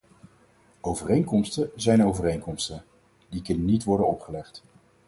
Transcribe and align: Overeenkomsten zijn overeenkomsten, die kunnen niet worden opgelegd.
Overeenkomsten 0.81 1.71
zijn 1.75 2.03
overeenkomsten, 2.05 2.83
die 3.29 3.41
kunnen 3.41 3.65
niet 3.65 3.83
worden 3.83 4.07
opgelegd. 4.07 4.63